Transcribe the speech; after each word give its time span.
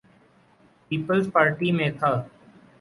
Peoples 0.91 1.29
Party 1.33 1.71
میں 1.71 1.89
تھا۔ 1.99 2.11